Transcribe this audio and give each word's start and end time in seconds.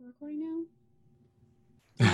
recording 0.00 0.66
now. 1.98 2.06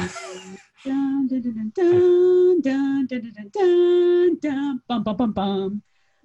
dun, 0.85 1.29
dun, 1.29 1.43
dun, 1.43 1.73
dun, 1.75 2.61
dun, 2.61 3.07
dun, 3.07 3.07
dun, 3.07 3.51
dun, 3.53 4.39
dun, 4.41 4.83
bum, 4.87 5.03
bum, 5.03 5.17
bum, 5.17 5.33
bum. 5.33 5.83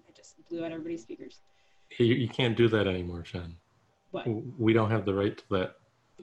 I 0.07 0.11
just 0.15 0.35
blew 0.49 0.63
out 0.63 0.71
everybody's 0.71 1.01
speakers. 1.01 1.39
You, 1.97 2.05
you 2.05 2.29
can't 2.29 2.55
do 2.55 2.67
that 2.69 2.87
anymore, 2.87 3.23
Jen. 3.23 3.55
What? 4.11 4.27
We 4.59 4.73
don't 4.73 4.91
have 4.91 5.05
the 5.05 5.13
right 5.13 5.35
to 5.35 5.43
that 5.51 5.75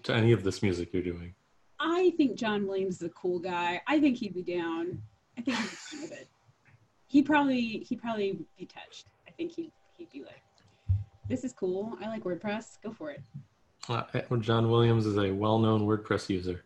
to 0.05 0.15
any 0.15 0.33
of 0.33 0.45
this 0.45 0.62
music 0.62 0.91
you're 0.93 1.02
doing. 1.02 1.35
I 1.80 2.12
think 2.16 2.37
John 2.39 2.66
Williams 2.66 2.96
is 2.96 3.03
a 3.03 3.09
cool 3.11 3.39
guy. 3.39 3.80
I 3.89 3.98
think 3.98 4.16
he'd 4.16 4.35
be 4.35 4.43
down. 4.43 5.03
I 5.37 5.43
think 5.43 5.57
he'd 5.57 5.71
be 5.71 5.77
fine 5.77 6.03
with 6.03 6.12
it. 6.12 6.29
He 7.09 7.23
probably 7.23 7.85
he'd 7.89 8.01
probably 8.01 8.39
be 8.57 8.66
touched. 8.66 9.07
I 9.27 9.32
think 9.32 9.53
he'd 9.53 9.73
he'd 9.98 10.11
be 10.11 10.23
like, 10.23 10.43
"This 11.29 11.45
is 11.45 11.53
cool. 11.53 11.96
I 12.01 12.09
like 12.09 12.23
WordPress. 12.23 12.79
Go 12.82 12.93
for 12.93 13.11
it." 13.11 13.21
Uh, 13.89 14.03
John 14.41 14.71
Williams 14.71 15.05
is 15.05 15.19
a 15.19 15.30
well-known 15.30 15.83
WordPress 15.83 16.30
user. 16.30 16.65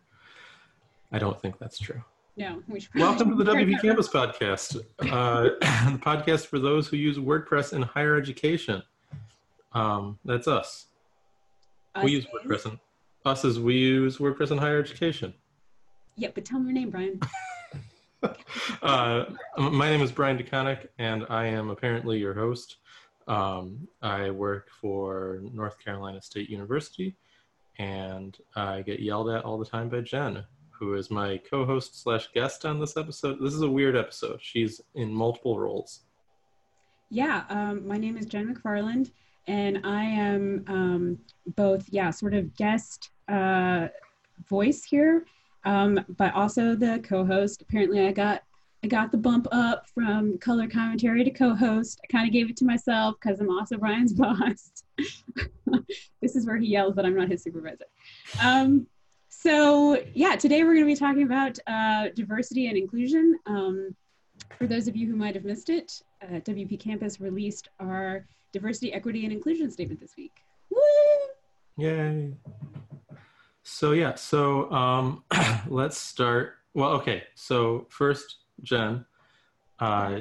I 1.11 1.19
don't 1.19 1.41
think 1.41 1.59
that's 1.59 1.79
true. 1.79 2.03
No, 2.37 2.63
we 2.69 2.79
should. 2.79 2.95
Welcome 2.95 3.37
to 3.37 3.43
the 3.43 3.51
WP 3.53 3.81
Campus 3.83 4.09
podcast, 4.09 4.77
uh, 5.01 5.43
the 5.91 5.99
podcast 5.99 6.47
for 6.47 6.61
those 6.61 6.87
who 6.87 6.97
use 6.97 7.19
WordPress 7.19 7.73
in 7.73 7.83
higher 7.83 8.17
education. 8.17 8.83
Um, 9.73 10.19
that's 10.25 10.47
us. 10.47 10.87
Us 11.97 12.05
we 12.05 12.13
use 12.13 12.25
is- 12.25 12.31
WordPress. 12.31 12.71
In, 12.71 12.79
us 13.25 13.45
as 13.45 13.59
we 13.59 13.75
use 13.75 14.19
WordPress 14.19 14.53
in 14.53 14.59
higher 14.59 14.79
education. 14.79 15.35
Yeah, 16.15 16.29
but 16.33 16.45
tell 16.45 16.61
me 16.61 16.67
your 16.67 16.75
name, 16.75 16.91
Brian. 16.91 17.21
uh, 18.83 19.25
my 19.57 19.91
name 19.91 20.03
is 20.03 20.13
Brian 20.13 20.39
DeConinck, 20.39 20.87
and 20.99 21.27
I 21.29 21.47
am 21.47 21.71
apparently 21.71 22.19
your 22.19 22.35
host. 22.35 22.77
Um, 23.29 23.87
I 24.01 24.31
work 24.31 24.71
for 24.81 25.41
North 25.53 25.79
Carolina 25.79 26.21
State 26.23 26.49
University, 26.49 27.15
and 27.79 28.37
I 28.57 28.81
get 28.83 29.01
yelled 29.01 29.29
at 29.29 29.45
all 29.45 29.59
the 29.59 29.67
time 29.67 29.91
by 29.91 30.01
Jen, 30.01 30.45
who 30.71 30.95
is 30.95 31.11
my 31.11 31.39
co-host 31.51 32.03
slash 32.03 32.31
guest 32.33 32.65
on 32.65 32.81
this 32.81 32.97
episode. 32.97 33.39
This 33.41 33.53
is 33.53 33.61
a 33.61 33.71
weird 33.71 33.97
episode. 33.97 34.39
She's 34.41 34.81
in 34.95 35.13
multiple 35.13 35.61
roles. 35.61 36.01
Yeah, 37.11 37.45
um, 37.51 37.87
my 37.87 37.97
name 37.99 38.17
is 38.17 38.27
Jen 38.27 38.55
McFarland, 38.55 39.11
and 39.47 39.81
I 39.85 40.05
am 40.05 40.65
um, 40.67 41.19
both, 41.55 41.87
yeah, 41.91 42.11
sort 42.11 42.33
of 42.33 42.57
guest 42.57 43.11
uh, 43.29 43.89
voice 44.49 44.85
here, 44.85 45.27
um, 45.65 46.03
but 46.17 46.33
also 46.35 46.75
the 46.75 47.01
co-host. 47.01 47.61
Apparently, 47.61 48.07
I 48.07 48.13
got 48.13 48.43
I 48.85 48.87
got 48.87 49.11
the 49.11 49.19
bump 49.19 49.49
up 49.51 49.89
from 49.89 50.39
color 50.39 50.69
commentary 50.69 51.25
to 51.25 51.31
co-host. 51.31 52.01
I 52.05 52.07
kind 52.13 52.29
of 52.29 52.33
gave 52.33 52.49
it 52.49 52.57
to 52.59 52.65
myself 52.65 53.17
because 53.21 53.41
I'm 53.41 53.51
also 53.51 53.77
Brian's 53.77 54.13
boss. 54.15 54.85
this 56.23 56.37
is 56.37 56.47
where 56.47 56.57
he 56.57 56.69
yells 56.69 56.95
that 56.95 57.05
I'm 57.05 57.17
not 57.17 57.29
his 57.29 57.43
supervisor. 57.43 57.87
Um, 58.41 58.87
so 59.29 60.03
yeah, 60.15 60.37
today 60.37 60.63
we're 60.63 60.75
going 60.75 60.87
to 60.87 60.93
be 60.93 60.97
talking 60.97 61.25
about 61.25 61.59
uh, 61.67 62.09
diversity 62.15 62.69
and 62.69 62.77
inclusion. 62.77 63.37
Um, 63.47 63.95
for 64.57 64.67
those 64.67 64.87
of 64.87 64.97
you 64.97 65.09
who 65.09 65.17
might 65.17 65.35
have 65.35 65.45
missed 65.45 65.71
it, 65.71 66.01
uh, 66.23 66.41
WP 66.41 66.79
Campus 66.79 67.21
released 67.21 67.69
our 67.81 68.27
diversity, 68.53 68.93
equity, 68.93 69.25
and 69.25 69.33
inclusion 69.33 69.71
statement 69.71 70.01
this 70.01 70.15
week. 70.17 70.33
Woo! 70.71 70.79
Yay! 71.77 72.35
So 73.63 73.93
yeah, 73.93 74.15
so 74.15 74.71
um, 74.71 75.25
let's 75.69 75.99
start. 75.99 76.55
Well, 76.75 76.91
okay. 76.93 77.25
So 77.35 77.87
first, 77.91 78.39
Jen, 78.63 79.05
uh, 79.79 80.21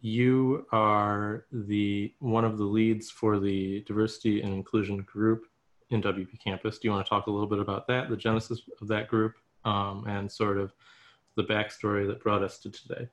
you 0.00 0.66
are 0.72 1.46
the 1.52 2.14
one 2.20 2.44
of 2.44 2.58
the 2.58 2.64
leads 2.64 3.10
for 3.10 3.38
the 3.38 3.82
diversity 3.86 4.42
and 4.42 4.52
inclusion 4.52 4.98
group 5.02 5.44
in 5.90 6.00
WP 6.02 6.42
Campus. 6.42 6.78
Do 6.78 6.88
you 6.88 6.92
want 6.92 7.04
to 7.04 7.10
talk 7.10 7.26
a 7.26 7.30
little 7.30 7.48
bit 7.48 7.58
about 7.58 7.86
that, 7.88 8.08
the 8.08 8.16
genesis 8.16 8.62
of 8.80 8.88
that 8.88 9.08
group, 9.08 9.34
um, 9.64 10.04
and 10.06 10.30
sort 10.30 10.58
of 10.58 10.72
the 11.36 11.44
backstory 11.44 12.06
that 12.06 12.22
brought 12.22 12.42
us 12.42 12.58
to 12.60 12.70
today? 12.70 13.08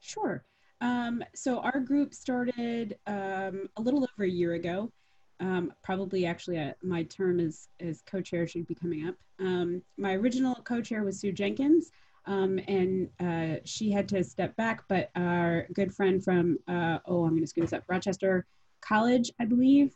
Sure. 0.00 0.44
Um, 0.80 1.22
so 1.34 1.58
our 1.60 1.80
group 1.80 2.14
started 2.14 2.96
um, 3.06 3.68
a 3.76 3.80
little 3.80 4.02
over 4.02 4.24
a 4.24 4.28
year 4.28 4.54
ago. 4.54 4.92
Um, 5.40 5.72
probably 5.82 6.26
actually 6.26 6.58
uh, 6.58 6.72
my 6.82 7.02
term 7.04 7.40
as, 7.40 7.68
as 7.80 8.02
co-chair 8.06 8.46
should 8.46 8.66
be 8.66 8.74
coming 8.74 9.08
up. 9.08 9.16
Um, 9.40 9.82
my 9.98 10.14
original 10.14 10.54
co-chair 10.64 11.02
was 11.02 11.18
Sue 11.18 11.32
Jenkins, 11.32 11.90
um, 12.26 12.58
and 12.68 13.08
uh, 13.20 13.60
she 13.64 13.90
had 13.90 14.08
to 14.08 14.24
step 14.24 14.56
back, 14.56 14.84
but 14.88 15.10
our 15.16 15.66
good 15.74 15.92
friend 15.94 16.22
from, 16.24 16.58
uh, 16.68 16.98
oh, 17.06 17.24
I'm 17.24 17.30
going 17.30 17.42
to 17.42 17.46
screw 17.46 17.62
this 17.62 17.72
up, 17.72 17.84
Rochester 17.88 18.46
College, 18.80 19.30
I 19.40 19.44
believe. 19.44 19.94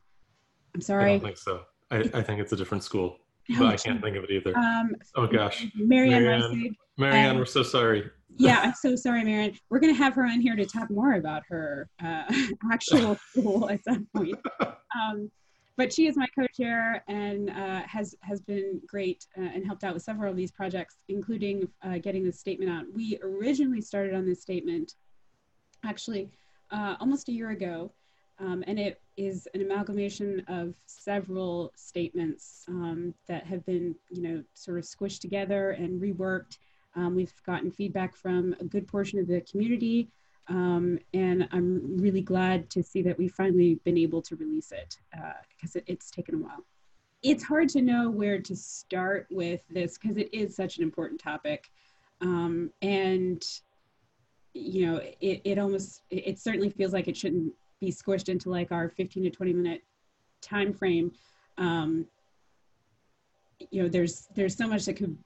I'm 0.75 0.81
sorry. 0.81 1.13
I 1.13 1.19
don't 1.19 1.23
think 1.23 1.39
so. 1.39 1.63
I, 1.91 1.99
I 2.15 2.23
think 2.23 2.41
it's 2.41 2.53
a 2.53 2.57
different 2.57 2.85
school, 2.85 3.17
but 3.59 3.67
I 3.67 3.77
can't 3.77 4.03
think 4.03 4.17
of 4.17 4.25
it 4.25 4.31
either. 4.31 4.57
Um, 4.57 4.95
Oh 5.17 5.27
gosh, 5.27 5.67
Marianne 5.75 6.23
Marianne. 6.23 6.77
Marianne, 6.99 7.31
um, 7.31 7.39
we're 7.39 7.47
so 7.47 7.63
sorry. 7.63 8.11
yeah, 8.37 8.61
I'm 8.63 8.75
so 8.81 8.95
sorry, 8.95 9.25
Marianne. 9.25 9.59
We're 9.71 9.81
going 9.81 9.95
to 9.95 9.99
have 9.99 10.15
her 10.15 10.25
on 10.25 10.41
here 10.41 10.55
to 10.57 10.67
talk 10.67 10.91
more 10.91 11.15
about 11.15 11.45
her 11.49 11.89
uh, 12.05 12.25
actual 12.73 13.17
school 13.31 13.71
at 13.71 13.83
some 13.85 14.07
point. 14.15 14.39
Um, 14.61 15.31
but 15.79 15.93
she 15.93 16.09
is 16.09 16.17
my 16.17 16.27
co-chair 16.37 17.05
and 17.07 17.51
uh, 17.51 17.83
has 17.87 18.17
has 18.21 18.41
been 18.41 18.83
great 18.87 19.27
uh, 19.39 19.43
and 19.55 19.65
helped 19.65 19.85
out 19.85 19.95
with 19.95 20.03
several 20.03 20.29
of 20.29 20.37
these 20.37 20.51
projects, 20.51 20.99
including 21.09 21.69
uh, 21.83 21.99
getting 21.99 22.25
this 22.25 22.39
statement 22.39 22.69
out. 22.69 22.85
We 22.93 23.19
originally 23.23 23.81
started 23.81 24.13
on 24.13 24.27
this 24.27 24.43
statement 24.43 24.95
actually 25.85 26.31
uh, 26.73 26.97
almost 26.99 27.29
a 27.29 27.33
year 27.33 27.51
ago, 27.51 27.93
um, 28.41 28.65
and 28.67 28.77
it 28.77 29.01
is 29.17 29.47
an 29.55 29.63
amalgamation 29.63 30.43
of 30.49 30.75
several 30.87 31.73
statements 31.77 32.65
um, 32.67 33.15
that 33.29 33.47
have 33.47 33.65
been, 33.65 33.95
you 34.11 34.23
know, 34.23 34.43
sort 34.55 34.79
of 34.79 34.85
squished 34.85 35.21
together 35.21 35.71
and 35.71 36.03
reworked. 36.03 36.59
Um, 36.97 37.15
we've 37.15 37.33
gotten 37.47 37.71
feedback 37.71 38.17
from 38.17 38.57
a 38.59 38.65
good 38.65 38.89
portion 38.89 39.21
of 39.21 39.29
the 39.29 39.41
community, 39.43 40.11
um, 40.49 40.99
and 41.13 41.49
I'm 41.53 41.99
really 41.99 42.23
glad 42.23 42.71
to 42.71 42.83
see 42.83 43.03
that 43.03 43.19
we've 43.19 43.33
finally 43.33 43.81
been 43.85 43.99
able 43.99 44.23
to 44.23 44.37
release 44.37 44.73
it 44.73 44.97
uh, 45.17 45.33
because 45.55 45.77
it, 45.77 45.85
it's 45.87 46.11
taken 46.11 46.37
a 46.37 46.39
while. 46.39 46.65
It's 47.23 47.45
hard 47.45 47.69
to 47.71 47.83
know 47.83 48.09
where 48.09 48.41
to 48.41 48.57
start 48.57 49.27
with 49.31 49.63
this 49.69 49.99
because 49.99 50.17
it 50.17 50.31
is 50.33 50.57
such 50.57 50.79
an 50.79 50.85
important 50.85 51.21
topic. 51.21 51.71
Um, 52.21 52.71
and, 52.81 53.45
you 54.55 54.87
know, 54.87 55.01
it, 55.21 55.43
it 55.45 55.59
almost, 55.59 56.03
it, 56.11 56.39
certainly 56.39 56.71
feels 56.71 56.93
like 56.93 57.09
it 57.09 57.17
shouldn't 57.17 57.53
be 57.81 57.93
squished 57.93 58.29
into 58.29 58.51
like 58.51 58.73
our 58.73 58.89
15 58.89 59.25
to 59.25 59.31
20 59.31 59.53
minute 59.53 59.83
time 60.41 60.73
frame. 60.73 61.13
Um, 61.59 62.07
you 63.71 63.83
know, 63.83 63.89
there's, 63.89 64.29
there's 64.35 64.57
so 64.57 64.67
much 64.69 64.87
that 64.87 64.95
could 64.95 65.17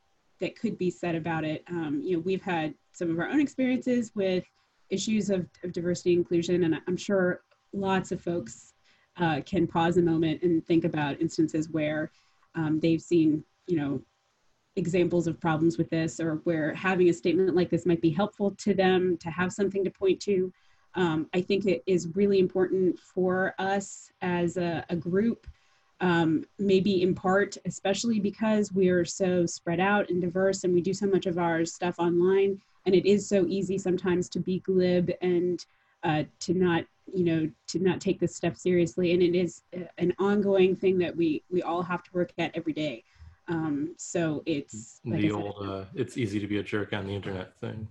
that 0.41 0.59
could 0.59 0.77
be 0.77 0.91
said 0.91 1.15
about 1.15 1.45
it. 1.45 1.63
Um, 1.71 2.01
you 2.03 2.17
know, 2.17 2.23
we've 2.25 2.43
had 2.43 2.75
some 2.93 3.11
of 3.11 3.19
our 3.21 3.29
own 3.29 3.41
experiences 3.41 4.11
with 4.17 4.45
issues 4.93 5.31
of, 5.31 5.49
of 5.65 5.73
diversity 5.73 6.13
inclusion, 6.13 6.65
and 6.65 6.81
I'm 6.87 6.97
sure 6.97 7.43
lots 7.73 8.13
of 8.13 8.21
folks 8.21 8.75
uh, 9.17 9.41
can 9.45 9.67
pause 9.67 9.97
a 9.97 10.03
moment 10.03 10.43
and 10.43 10.65
think 10.65 10.85
about 10.85 11.21
instances 11.21 11.69
where 11.71 12.11
um, 12.55 12.79
they've 12.81 13.01
seen, 13.01 13.45
you 13.67 13.77
know, 13.77 14.03
examples 14.77 15.27
of 15.27 15.41
problems 15.41 15.77
with 15.79 15.91
this, 15.91 16.21
or 16.21 16.37
where 16.45 16.75
having 16.75 17.09
a 17.09 17.13
statement 17.13 17.55
like 17.55 17.71
this 17.71 17.87
might 17.87 18.01
be 18.01 18.11
helpful 18.11 18.53
to 18.59 18.73
them 18.73 19.19
to 19.19 19.31
have 19.31 19.53
something 19.53 19.85
to 19.85 19.91
point 19.91 20.21
to. 20.21 20.53
Um, 20.95 21.29
I 21.35 21.41
think 21.41 21.67
it 21.67 21.83
is 21.87 22.09
really 22.15 22.39
important 22.39 22.99
for 22.99 23.55
us 23.59 24.11
as 24.21 24.57
a, 24.57 24.85
a 24.89 24.97
group 24.97 25.47
um, 26.03 26.45
maybe 26.59 27.03
in 27.03 27.15
part, 27.15 27.57
especially 27.65 28.19
because 28.19 28.73
we 28.73 28.89
are 28.89 29.05
so 29.05 29.47
spread 29.47 29.79
out 29.79 30.11
and 30.11 30.21
diverse 30.21 30.65
and 30.65 30.75
we 30.75 30.83
do 30.83 30.93
so 30.93 31.07
much 31.07 31.27
of 31.27 31.39
our 31.39 31.65
stuff 31.65 31.95
online. 31.99 32.61
And 32.87 32.95
it 32.95 33.09
is 33.09 33.29
so 33.29 33.47
easy 33.47 33.79
sometimes 33.79 34.29
to 34.31 34.41
be 34.41 34.61
glib 34.61 35.11
and 35.21 35.65
uh, 36.03 36.25
to 36.41 36.55
not, 36.55 36.85
you 37.13 37.25
know, 37.25 37.51
to 37.69 37.79
not 37.79 38.01
take 38.01 38.19
this 38.19 38.35
stuff 38.35 38.57
seriously. 38.57 39.13
And 39.13 39.23
it 39.23 39.35
is 39.37 39.63
uh, 39.77 39.85
an 39.99 40.13
ongoing 40.19 40.75
thing 40.75 40.99
that 40.99 41.17
we, 41.17 41.43
we 41.51 41.63
all 41.63 41.83
have 41.83 42.03
to 42.05 42.11
work 42.13 42.33
at 42.39 42.51
every 42.55 42.73
day. 42.73 43.05
Um, 43.49 43.95
so 43.99 44.43
it's 44.47 45.01
like 45.05 45.21
the 45.21 45.31
said, 45.31 45.37
old 45.37 45.69
uh, 45.69 45.85
"it's 45.95 46.17
easy 46.17 46.39
to 46.39 46.47
be 46.47 46.59
a 46.59 46.63
jerk 46.63 46.93
on 46.93 47.07
the 47.07 47.15
internet" 47.15 47.59
thing. 47.59 47.89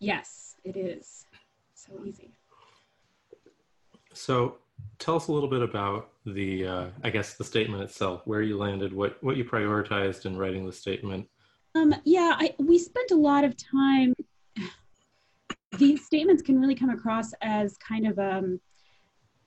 yes, 0.00 0.56
it 0.64 0.76
is 0.76 1.26
so 1.74 1.92
easy. 2.04 2.32
So, 4.12 4.56
tell 4.98 5.14
us 5.14 5.28
a 5.28 5.32
little 5.32 5.48
bit 5.48 5.62
about 5.62 6.10
the, 6.26 6.66
uh, 6.66 6.86
I 7.04 7.10
guess, 7.10 7.34
the 7.34 7.44
statement 7.44 7.82
itself, 7.84 8.22
where 8.26 8.42
you 8.42 8.58
landed, 8.58 8.92
what 8.92 9.22
what 9.22 9.36
you 9.36 9.44
prioritized 9.44 10.26
in 10.26 10.36
writing 10.36 10.66
the 10.66 10.72
statement. 10.72 11.28
Um, 11.76 11.94
yeah, 12.04 12.34
I, 12.38 12.54
we 12.58 12.78
spent 12.78 13.12
a 13.12 13.16
lot 13.16 13.44
of 13.44 13.56
time. 13.56 14.14
These 15.80 16.04
statements 16.04 16.42
can 16.42 16.60
really 16.60 16.74
come 16.74 16.90
across 16.90 17.32
as 17.40 17.78
kind 17.78 18.06
of, 18.06 18.18
um, 18.18 18.60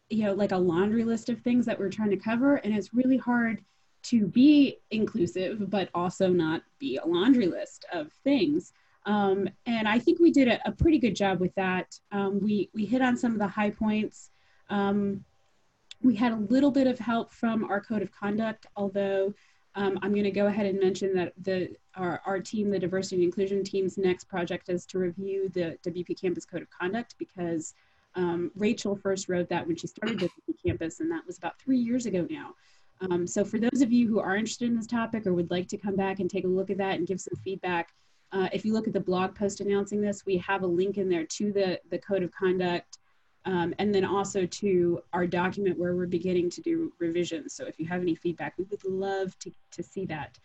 you 0.10 0.24
know, 0.24 0.34
like 0.34 0.52
a 0.52 0.58
laundry 0.58 1.04
list 1.04 1.30
of 1.30 1.40
things 1.40 1.64
that 1.68 1.78
we're 1.78 1.90
trying 1.90 2.10
to 2.10 2.18
cover, 2.18 2.56
and 2.56 2.74
it's 2.74 2.92
really 2.94 3.18
hard 3.18 3.64
to 4.12 4.28
be 4.28 4.80
inclusive, 4.90 5.70
but 5.70 5.90
also 5.94 6.28
not 6.28 6.64
be 6.80 6.98
a 6.98 7.06
laundry 7.06 7.48
list 7.48 7.86
of 7.94 8.12
things. 8.24 8.74
Um, 9.06 9.48
and 9.68 9.88
I 9.88 10.00
think 10.00 10.20
we 10.20 10.32
did 10.32 10.48
a, 10.48 10.58
a 10.68 10.72
pretty 10.72 10.98
good 10.98 11.16
job 11.16 11.40
with 11.40 11.54
that. 11.56 11.88
Um, 12.12 12.40
we 12.42 12.70
we 12.74 12.84
hit 12.86 13.02
on 13.02 13.16
some 13.16 13.34
of 13.34 13.40
the 13.40 13.48
high 13.48 13.70
points. 13.70 14.32
Um, 14.70 15.24
we 16.02 16.16
had 16.16 16.32
a 16.32 16.38
little 16.54 16.72
bit 16.72 16.88
of 16.88 16.98
help 16.98 17.32
from 17.32 17.64
our 17.66 17.80
code 17.80 18.02
of 18.02 18.12
conduct, 18.12 18.66
although 18.76 19.34
Um, 19.76 19.98
I'm 20.02 20.12
going 20.12 20.24
to 20.24 20.32
go 20.32 20.48
ahead 20.48 20.68
and 20.68 20.80
mention 20.80 21.16
that 21.16 21.34
the 21.42 21.76
our, 21.96 22.22
our 22.26 22.40
team, 22.40 22.70
the 22.70 22.80
diversity 22.80 23.16
and 23.16 23.24
inclusion 23.24 23.64
team's 23.64 23.98
next 23.98 24.26
project 24.26 24.70
is 24.70 24.86
to 24.88 25.00
review 25.00 25.50
the 25.50 25.78
WP 25.86 26.20
Campus 26.20 26.46
Code 26.46 26.62
of 26.62 26.70
Conduct 26.70 27.16
because 27.18 27.74
um, 28.16 28.52
Rachel 28.56 28.96
first 28.96 29.30
wrote 29.30 29.50
that 29.50 29.66
when 29.66 29.76
she 29.76 29.88
started 29.88 30.20
WP 30.20 30.56
Campus, 30.66 31.00
and 31.00 31.12
that 31.12 31.26
was 31.26 31.38
about 31.38 31.60
three 31.60 31.80
years 31.80 32.06
ago 32.06 32.28
now. 32.30 32.54
Um, 33.02 33.26
so 33.26 33.44
for 33.44 33.60
those 33.60 33.82
of 33.82 33.92
you 33.92 34.08
who 34.08 34.20
are 34.20 34.36
interested 34.36 34.68
in 34.68 34.76
this 34.76 34.88
topic 34.88 35.26
or 35.26 35.34
would 35.34 35.52
like 35.52 35.68
to 35.70 35.78
come 35.78 35.96
back 35.96 36.20
and 36.20 36.30
take 36.30 36.46
a 36.46 36.48
look 36.48 36.70
at 36.70 36.78
that 36.78 36.98
and 36.98 37.08
give 37.08 37.20
some 37.20 37.36
feedback, 37.44 37.94
uh, 38.32 38.50
if 38.54 38.64
you 38.66 38.74
look 38.74 38.88
at 38.88 38.94
the 38.94 39.00
blog 39.00 39.36
post 39.36 39.62
announcing 39.62 40.02
this, 40.02 40.26
we 40.26 40.38
have 40.38 40.64
a 40.64 40.68
link 40.68 40.98
in 40.98 41.10
there 41.10 41.26
to 41.26 41.52
the, 41.52 41.80
the 41.90 41.98
code 41.98 42.24
of 42.24 42.32
conduct 42.32 43.00
um, 43.46 43.74
and 43.80 43.94
then 43.94 44.06
also 44.06 44.46
to 44.46 45.02
our 45.12 45.28
document 45.28 45.78
where 45.78 45.96
we're 45.96 46.06
beginning 46.06 46.50
to 46.52 46.62
do 46.62 46.94
revisions. 47.00 47.54
So 47.54 47.66
if 47.66 47.80
you 47.80 47.86
have 47.88 48.02
any 48.02 48.16
feedback, 48.16 48.54
we 48.58 48.66
would 48.70 48.84
love 48.86 49.38
to, 49.40 49.52
to 49.72 49.84
see 49.84 50.06
that. 50.06 50.38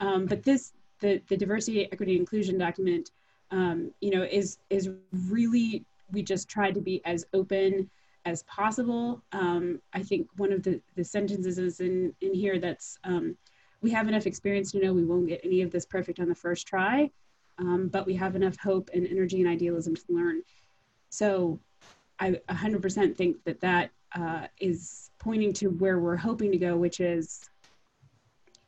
Um, 0.00 0.26
but 0.26 0.42
this, 0.42 0.72
the, 1.00 1.20
the 1.28 1.36
diversity, 1.36 1.90
equity, 1.90 2.16
inclusion 2.16 2.58
document, 2.58 3.10
um, 3.50 3.90
you 4.00 4.10
know, 4.10 4.22
is, 4.22 4.58
is 4.70 4.90
really, 5.28 5.84
we 6.12 6.22
just 6.22 6.48
tried 6.48 6.74
to 6.74 6.80
be 6.80 7.00
as 7.04 7.26
open 7.34 7.90
as 8.24 8.42
possible. 8.44 9.22
Um, 9.32 9.80
I 9.92 10.02
think 10.02 10.28
one 10.36 10.52
of 10.52 10.62
the, 10.62 10.80
the 10.94 11.04
sentences 11.04 11.58
is 11.58 11.80
in, 11.80 12.14
in 12.20 12.34
here 12.34 12.58
that's, 12.58 12.98
um, 13.04 13.36
we 13.82 13.90
have 13.90 14.08
enough 14.08 14.26
experience 14.26 14.72
to 14.72 14.80
know 14.80 14.94
we 14.94 15.04
won't 15.04 15.28
get 15.28 15.40
any 15.44 15.60
of 15.60 15.70
this 15.70 15.84
perfect 15.84 16.20
on 16.20 16.28
the 16.28 16.34
first 16.34 16.66
try 16.66 17.10
um, 17.58 17.88
but 17.88 18.06
we 18.06 18.14
have 18.14 18.36
enough 18.36 18.58
hope 18.58 18.90
and 18.92 19.06
energy 19.06 19.40
and 19.40 19.48
idealism 19.48 19.94
to 19.94 20.02
learn. 20.08 20.42
So 21.10 21.60
I 22.18 22.32
100% 22.48 23.16
think 23.16 23.42
that 23.44 23.60
that 23.60 23.90
uh, 24.14 24.46
is 24.60 25.10
pointing 25.18 25.52
to 25.54 25.68
where 25.68 25.98
we're 25.98 26.16
hoping 26.16 26.52
to 26.52 26.58
go, 26.58 26.76
which 26.76 27.00
is 27.00 27.48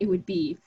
it 0.01 0.07
would 0.07 0.27
be 0.27 0.59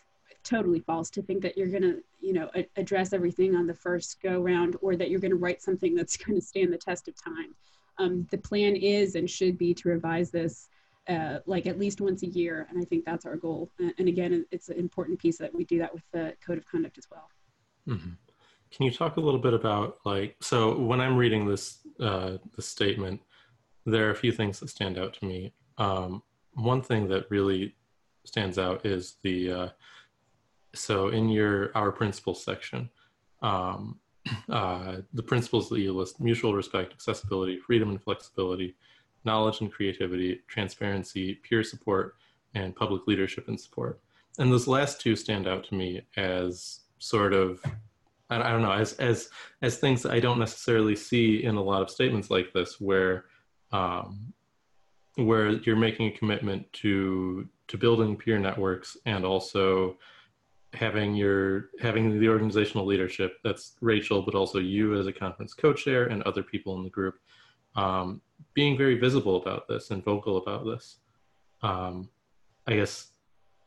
totally 0.44 0.80
false 0.80 1.10
to 1.12 1.22
think 1.22 1.42
that 1.42 1.58
you're 1.58 1.68
going 1.68 1.84
to, 1.84 2.02
you 2.22 2.34
know, 2.34 2.50
a- 2.56 2.68
address 2.78 3.14
everything 3.14 3.56
on 3.56 3.68
the 3.68 3.74
first 3.74 4.22
go 4.22 4.42
round 4.42 4.78
or 4.81 4.96
that 4.96 5.10
you're 5.10 5.20
going 5.20 5.31
to 5.31 5.38
write 5.38 5.62
something 5.62 5.94
that's 5.94 6.18
going 6.26 6.40
to 6.40 6.46
stand 6.46 6.72
the 6.72 6.78
test 6.78 7.08
of 7.08 7.16
time. 7.22 7.54
Um, 7.98 8.28
the 8.31 8.38
plan 8.38 8.76
is 8.76 9.16
and 9.16 9.30
should 9.30 9.58
be 9.58 9.74
to 9.74 9.90
revise 9.90 10.31
this 10.31 10.70
uh, 11.10 11.40
like 11.46 11.66
at 11.66 11.80
least 11.80 12.02
once 12.02 12.22
a 12.24 12.28
year, 12.28 12.68
and 12.70 12.80
I 12.80 12.86
think 12.86 13.04
that's 13.04 13.26
our 13.26 13.36
goal. 13.36 13.72
And, 13.80 14.08
again, 14.08 14.46
it's 14.52 14.70
an 14.70 14.78
important 14.78 15.20
piece 15.20 15.40
that 15.40 15.54
we 15.54 15.66
do 15.66 15.80
that 15.80 15.92
with 15.92 16.04
the 16.12 16.36
code 16.46 16.60
of 16.60 16.66
conduct 16.66 17.00
as 17.00 17.08
well. 17.10 17.30
Mm-hmm. 17.88 18.12
Can 18.71 18.86
you 18.86 18.92
talk 18.92 19.18
a 19.18 19.21
little 19.21 19.39
bit 19.39 19.54
about 19.54 19.98
like 20.06 20.36
so 20.42 20.77
when 20.77 21.01
I'm 21.01 21.18
reading 21.18 21.48
this 21.48 21.80
uh, 22.00 22.38
this 22.56 22.68
statement, 22.68 23.21
there 23.86 24.07
are 24.07 24.12
a 24.12 24.16
few 24.16 24.31
things 24.31 24.60
that 24.60 24.69
stand 24.69 24.98
out 24.98 25.13
to 25.16 25.25
me. 25.25 25.54
Um, 25.77 26.21
one 26.54 26.81
thing 26.81 27.07
that 27.10 27.30
really 27.30 27.75
stands 28.25 28.57
out 28.57 28.86
is 28.86 29.16
the 29.24 29.51
uh, 29.51 29.69
so 30.75 31.10
in 31.10 31.30
your 31.30 31.75
our 31.75 31.92
principles 31.92 32.44
section, 32.44 32.89
um, 33.42 34.00
uh, 34.50 34.98
the 35.13 35.24
principles 35.24 35.69
that 35.69 35.80
you 35.80 35.94
list: 35.94 36.19
mutual 36.19 36.54
respect, 36.54 36.94
accessibility, 36.94 37.57
freedom 37.57 37.89
and 37.89 38.01
flexibility, 38.01 38.75
knowledge 39.25 39.62
and 39.62 39.71
creativity, 39.71 40.42
transparency, 40.48 41.36
peer 41.36 41.63
support, 41.63 42.16
and 42.54 42.75
public 42.75 43.07
leadership 43.07 43.48
and 43.48 43.60
support. 43.60 44.01
And 44.38 44.51
those 44.51 44.68
last 44.68 45.01
two 45.01 45.16
stand 45.16 45.48
out 45.48 45.63
to 45.66 45.75
me 45.75 46.01
as 46.16 46.81
sort 47.00 47.33
of 47.33 47.62
I, 48.30 48.52
don't 48.52 48.62
know 48.62 48.72
as 48.72 48.94
as 48.94 49.30
as 49.62 49.78
things 49.78 50.06
I 50.06 50.20
don't 50.20 50.40
necessarily 50.40 50.96
see 50.96 51.44
in 51.44 51.56
a 51.56 51.64
lot 51.64 51.81
of 51.81 51.90
statements 51.90 52.30
like 52.30 52.54
this 52.54 52.80
where 52.80 53.26
um, 53.72 54.34
where 55.16 55.50
you're 55.50 55.76
making 55.76 56.08
a 56.08 56.18
commitment 56.18 56.72
to 56.74 57.48
to 57.68 57.78
building 57.78 58.16
peer 58.16 58.40
networks 58.40 58.98
and 59.06 59.26
also 59.26 59.98
having 60.74 61.16
your 61.16 61.70
having 61.81 62.20
the 62.20 62.30
organizational 62.30 62.86
leadership 62.86 63.38
that's 63.44 63.76
Rachel 63.81 64.22
but 64.22 64.36
also 64.36 64.60
you 64.60 65.00
as 65.00 65.08
a 65.08 65.14
conference 65.14 65.54
co-chair 65.54 66.06
and 66.06 66.22
other 66.24 66.44
people 66.44 66.78
in 66.78 66.84
the 66.84 66.90
group 66.90 67.16
um, 67.76 68.22
being 68.54 68.78
very 68.78 69.00
visible 69.00 69.38
about 69.38 69.68
this 69.68 69.90
and 69.90 70.04
vocal 70.04 70.38
about 70.38 70.66
this 70.66 70.98
um, 71.64 72.10
I 72.68 72.76
guess 72.76 73.08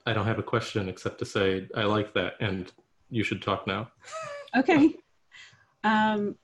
I 0.06 0.12
don't 0.12 0.26
have 0.26 0.38
a 0.38 0.44
question 0.44 0.88
except 0.88 1.18
to 1.18 1.24
say 1.24 1.68
I 1.74 1.82
like 1.84 2.14
that 2.14 2.34
and 2.40 2.72
you 3.10 3.22
should 3.22 3.42
talk 3.42 3.66
now. 3.66 3.90
okay. 4.56 4.94
Um, 5.84 6.36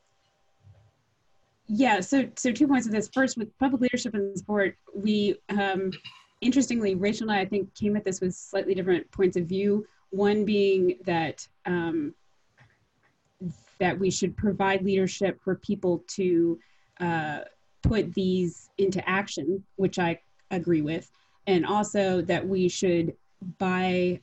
yeah, 1.69 2.01
so 2.01 2.29
so 2.37 2.51
two 2.51 2.67
points 2.67 2.87
of 2.87 2.93
this. 2.93 3.09
First, 3.13 3.37
with 3.37 3.57
public 3.59 3.83
leadership 3.83 4.15
and 4.15 4.37
support, 4.37 4.77
we 4.95 5.37
um, 5.51 5.93
interestingly, 6.41 6.95
Rachel 6.95 7.31
and 7.31 7.39
I, 7.39 7.43
I 7.43 7.45
think, 7.45 7.75
came 7.75 7.97
at 7.97 8.05
this 8.05 8.21
with 8.21 8.35
slightly 8.35 8.75
different 8.75 9.11
points 9.11 9.37
of 9.37 9.45
view. 9.45 9.87
One 10.11 10.45
being 10.45 10.99
that 11.05 11.47
um, 11.67 12.15
that 13.79 13.99
we 13.99 14.11
should 14.11 14.37
provide 14.37 14.83
leadership 14.83 15.41
for 15.43 15.57
people 15.57 16.05
to 16.09 16.59
uh, 17.01 17.41
put 17.83 18.15
these 18.15 18.71
into 18.79 19.07
action, 19.09 19.63
which 19.77 19.99
I 19.99 20.21
agree 20.51 20.81
with, 20.81 21.11
and 21.47 21.67
also 21.67 22.23
that 22.23 22.47
we 22.47 22.69
should, 22.69 23.15
by 23.59 24.21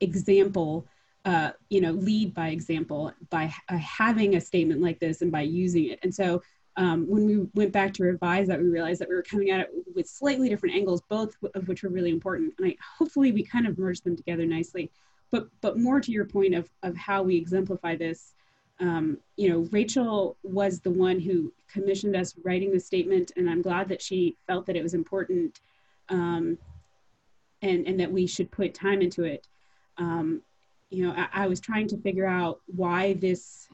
example, 0.00 0.86
uh, 1.24 1.50
you 1.68 1.80
know, 1.80 1.92
lead 1.92 2.34
by 2.34 2.48
example 2.48 3.12
by 3.30 3.52
uh, 3.68 3.76
having 3.76 4.36
a 4.36 4.40
statement 4.40 4.80
like 4.80 4.98
this 4.98 5.22
and 5.22 5.30
by 5.30 5.42
using 5.42 5.86
it. 5.86 5.98
And 6.02 6.14
so 6.14 6.42
um, 6.76 7.06
when 7.08 7.26
we 7.26 7.46
went 7.54 7.72
back 7.72 7.92
to 7.94 8.04
revise 8.04 8.46
that, 8.48 8.60
we 8.60 8.68
realized 8.68 9.00
that 9.00 9.08
we 9.08 9.16
were 9.16 9.22
coming 9.22 9.50
at 9.50 9.60
it 9.60 9.70
with 9.94 10.08
slightly 10.08 10.48
different 10.48 10.76
angles, 10.76 11.02
both 11.08 11.34
of 11.54 11.66
which 11.66 11.82
were 11.82 11.90
really 11.90 12.10
important. 12.10 12.54
And 12.58 12.68
I, 12.68 12.76
hopefully 12.96 13.32
we 13.32 13.42
kind 13.42 13.66
of 13.66 13.78
merged 13.78 14.04
them 14.04 14.16
together 14.16 14.46
nicely. 14.46 14.90
But, 15.30 15.48
but 15.60 15.78
more 15.78 16.00
to 16.00 16.12
your 16.12 16.24
point 16.24 16.54
of, 16.54 16.70
of 16.82 16.96
how 16.96 17.22
we 17.22 17.36
exemplify 17.36 17.96
this, 17.96 18.32
um, 18.80 19.18
you 19.36 19.50
know, 19.50 19.68
Rachel 19.72 20.36
was 20.42 20.80
the 20.80 20.90
one 20.90 21.18
who 21.18 21.52
commissioned 21.68 22.14
us 22.14 22.34
writing 22.44 22.72
the 22.72 22.80
statement, 22.80 23.32
and 23.36 23.50
I'm 23.50 23.60
glad 23.60 23.88
that 23.88 24.00
she 24.00 24.36
felt 24.46 24.66
that 24.66 24.76
it 24.76 24.82
was 24.82 24.94
important 24.94 25.60
um, 26.08 26.56
and, 27.60 27.86
and 27.86 27.98
that 27.98 28.12
we 28.12 28.26
should 28.26 28.50
put 28.50 28.72
time 28.72 29.02
into 29.02 29.24
it. 29.24 29.46
Um, 29.96 30.42
you 30.90 31.06
know, 31.06 31.14
I, 31.16 31.44
I 31.44 31.46
was 31.46 31.60
trying 31.60 31.88
to 31.88 31.98
figure 31.98 32.26
out 32.26 32.60
why 32.66 33.14
this 33.14 33.68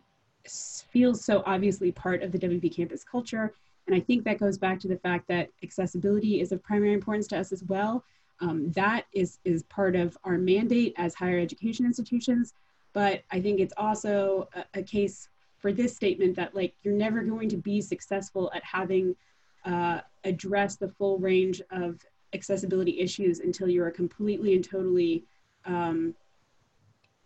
feels 0.46 1.25
so 1.25 1.43
obviously 1.46 1.93
part 1.93 2.22
of 2.22 2.32
the 2.32 2.38
WP 2.38 2.75
campus 2.75 3.05
culture. 3.05 3.55
And 3.87 3.94
I 3.94 4.00
think 4.00 4.25
that 4.25 4.38
goes 4.38 4.58
back 4.58 4.81
to 4.81 4.88
the 4.88 4.96
fact 4.96 5.28
that 5.28 5.50
accessibility 5.62 6.40
is 6.40 6.52
of 6.52 6.62
primary 6.62 6.93
importance 6.93 7.26
to 7.28 7.38
us 7.38 7.52
as 7.52 7.62
well. 7.64 8.05
Um, 8.40 8.70
that 8.72 9.05
is, 9.12 9.38
is 9.44 9.62
part 9.64 9.94
of 9.94 10.16
our 10.25 10.38
mandate 10.38 10.94
as 10.96 11.14
higher 11.14 11.38
education 11.38 11.86
institutions. 11.86 12.55
But 12.93 13.22
I 13.31 13.41
think 13.41 13.60
it's 13.60 13.74
also 13.77 14.48
a, 14.55 14.81
a 14.81 14.82
case 14.82 15.29
for 15.58 15.72
this 15.72 15.94
statement 15.94 16.36
that 16.36 16.55
like 16.55 16.74
you're 16.82 16.94
never 16.94 17.22
going 17.22 17.48
to 17.48 17.56
be 17.56 17.81
successful 17.81 18.50
at 18.55 18.62
having 18.65 19.17
uh, 19.65 20.00
addressed 20.24 20.81
the 20.81 20.88
full 20.88 21.19
range 21.19 21.62
of 21.70 22.00
accessibility 22.34 23.00
issues 23.00 23.41
until 23.41 23.69
you 23.69 23.82
are 23.82 23.91
completely 23.91 24.55
and 24.55 24.69
totally 24.69 25.24
um, 25.65 26.15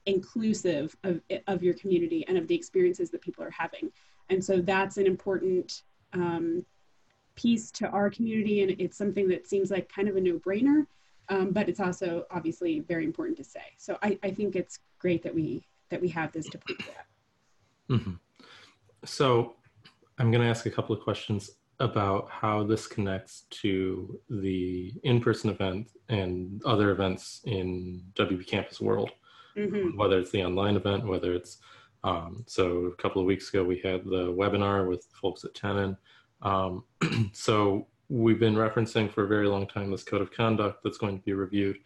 inclusive 0.09 0.97
of, 1.05 1.21
of 1.47 1.62
your 1.62 1.75
community 1.75 2.25
and 2.27 2.38
of 2.38 2.49
the 2.49 2.55
experiences 2.55 3.11
that 3.11 3.21
people 3.21 3.45
are 3.45 3.50
having. 3.50 3.93
And 4.31 4.43
so 4.43 4.61
that's 4.61 4.97
an 4.97 5.07
important 5.07 5.83
um, 6.15 6.65
piece 7.37 7.71
to 7.73 7.88
our 7.88 8.09
community. 8.09 8.62
And 8.62 8.75
it's 8.81 8.97
something 8.97 9.29
that 9.29 9.47
seems 9.47 9.71
like 9.71 9.88
kind 9.93 10.09
of 10.09 10.17
a 10.17 10.21
no 10.21 10.38
brainer, 10.38 10.87
um, 11.29 11.53
but 11.53 11.69
it's 11.69 11.79
also 11.79 12.25
obviously 12.31 12.81
very 12.81 13.05
important 13.05 13.37
to 13.37 13.45
say. 13.45 13.61
So 13.77 13.99
I, 14.03 14.19
I 14.23 14.31
think 14.31 14.57
it's 14.57 14.81
great 14.99 15.23
that 15.23 15.35
we, 15.35 15.67
that 15.91 16.00
we 16.00 16.09
have 16.09 16.33
this 16.33 16.49
to 16.49 16.59
prove 16.59 16.79
that. 16.79 17.95
Mm-hmm. 17.95 18.12
So 19.05 19.57
I'm 20.19 20.31
going 20.31 20.43
to 20.43 20.49
ask 20.49 20.65
a 20.65 20.71
couple 20.71 20.97
of 20.97 21.03
questions 21.03 21.50
about 21.81 22.29
how 22.31 22.65
this 22.65 22.87
connects 22.87 23.43
to 23.50 24.19
the 24.31 24.93
in-person 25.05 25.50
event 25.50 25.91
and 26.09 26.61
other 26.65 26.91
events 26.91 27.43
in 27.45 28.03
WP 28.15 28.47
Campus 28.47 28.81
World 28.81 29.11
mm-hmm. 29.59 29.97
whether 29.97 30.19
it's 30.19 30.31
the 30.31 30.45
online 30.45 30.77
event, 30.77 31.07
whether 31.07 31.35
it's 31.35 31.59
um, 32.05 32.45
so 32.47 32.87
a 32.87 33.03
couple 33.03 33.21
of 33.21 33.27
weeks 33.27 33.49
ago 33.49 33.65
we 33.65 33.81
had 33.81 34.05
the 34.05 34.33
webinar 34.33 34.88
with 34.88 35.07
folks 35.21 35.45
at 35.45 35.55
Tenon. 35.55 35.97
Um, 36.43 36.85
so 37.33 37.87
we've 38.09 38.38
been 38.38 38.55
referencing 38.55 39.12
for 39.12 39.25
a 39.25 39.29
very 39.29 39.49
long 39.49 39.67
time 39.67 39.91
this 39.91 40.05
code 40.05 40.23
of 40.23 40.31
conduct 40.31 40.83
that's 40.85 40.99
going 40.99 41.19
to 41.19 41.25
be 41.25 41.33
reviewed. 41.33 41.79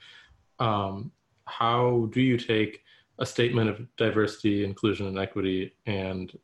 Um, 0.59 1.11
how 1.47 2.09
do 2.13 2.21
you 2.21 2.37
take 2.37 2.83
a 3.19 3.27
statement 3.27 3.71
of 3.71 3.87
diversity, 3.97 4.65
inclusion, 4.65 5.07
and 5.07 5.19
equity 5.19 5.75
and 5.87 6.37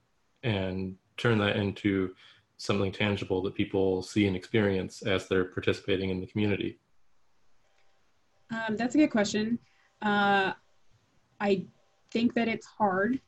and 0.42 0.97
turn 1.16 1.38
that 1.38 1.56
into 1.56 2.14
something 2.56 2.92
tangible 2.92 3.42
that 3.42 3.54
people 3.54 4.02
see 4.02 4.26
and 4.26 4.37
experience 4.37 5.02
as 5.02 5.28
they're 5.28 5.44
participating 5.44 6.11
in 6.11 6.20
the 6.20 6.26
community? 6.26 6.78
Um, 8.50 8.76
that's 8.76 8.94
a 8.94 8.99
good 8.99 9.11
question. 9.11 9.58
Uh, 10.02 10.52
I 11.40 11.64
think 12.11 12.35
that 12.35 12.49
it's 12.49 12.66
hard. 12.66 13.21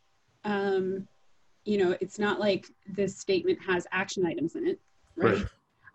Um, 0.44 1.06
you 1.64 1.78
know, 1.78 1.96
it's 2.00 2.18
not 2.18 2.40
like 2.40 2.66
this 2.88 3.18
statement 3.18 3.58
has 3.66 3.86
action 3.92 4.26
items 4.26 4.56
in 4.56 4.66
it, 4.66 4.80
right? 5.16 5.36
right. 5.36 5.46